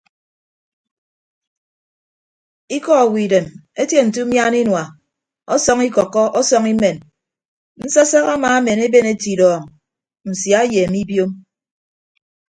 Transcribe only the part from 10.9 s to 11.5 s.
ibiom.